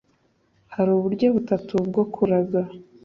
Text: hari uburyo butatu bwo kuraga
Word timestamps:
hari 0.75 0.89
uburyo 0.97 1.27
butatu 1.35 1.75
bwo 1.87 2.03
kuraga 2.13 2.61